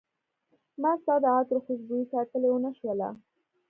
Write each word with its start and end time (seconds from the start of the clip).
ما 0.81 0.91
ستا 1.01 1.15
د 1.23 1.25
عطرو 1.35 1.59
خوشبوي 1.65 2.03
ساتلی 2.11 2.49
ونه 2.51 2.71
شوله 2.79 3.09